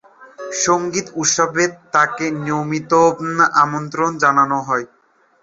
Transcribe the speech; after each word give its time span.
সঙ্গীত 0.63 1.07
উৎসবে 1.15 1.63
তাকে 1.93 2.25
নিয়মিত 2.39 2.91
আমন্ত্রণ 3.61 4.11
জানানো 4.23 4.57
হয়। 4.67 4.85